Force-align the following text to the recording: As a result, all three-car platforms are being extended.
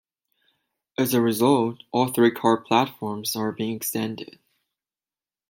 As 0.97 1.13
a 1.13 1.21
result, 1.21 1.83
all 1.91 2.07
three-car 2.07 2.57
platforms 2.61 3.35
are 3.35 3.51
being 3.51 3.75
extended. 3.75 4.39